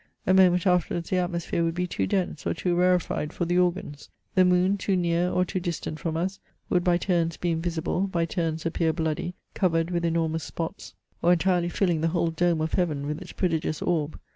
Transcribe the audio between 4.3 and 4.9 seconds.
The moon,